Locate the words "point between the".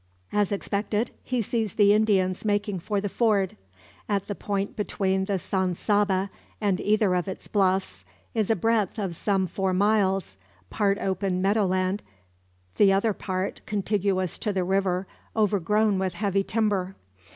4.33-5.37